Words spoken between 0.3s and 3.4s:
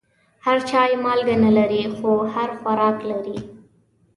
هر چای مالګه نه لري، خو هر خوراک لري.